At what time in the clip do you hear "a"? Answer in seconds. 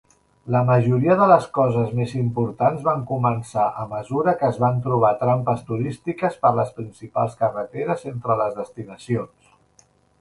3.83-3.87